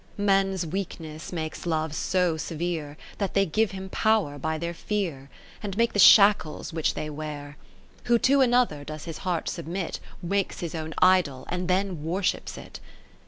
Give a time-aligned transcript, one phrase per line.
[0.17, 5.29] Men's weakness makes Love so severe, They give him power by their fear,
[5.61, 7.55] And make the shackles which they wear.
[8.05, 12.79] Who to another does his heart submit, Makes his own Idol, and then worships it.